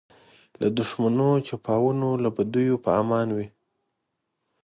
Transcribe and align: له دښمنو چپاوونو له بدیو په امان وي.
له 0.61 0.67
دښمنو 0.77 1.29
چپاوونو 1.47 2.09
له 2.23 2.29
بدیو 2.35 2.81
په 2.83 2.89
امان 3.01 3.27
وي. 3.35 3.47